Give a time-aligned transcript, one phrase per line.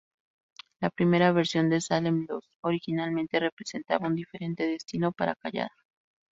[0.79, 5.69] La primera versión de "Salem's Lot" originalmente representaba un diferente destino para Callahan.